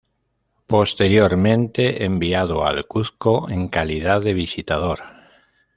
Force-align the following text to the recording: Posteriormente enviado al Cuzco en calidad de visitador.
Posteriormente 0.65 2.05
enviado 2.05 2.65
al 2.65 2.87
Cuzco 2.87 3.47
en 3.51 3.67
calidad 3.67 4.19
de 4.21 4.33
visitador. 4.33 4.97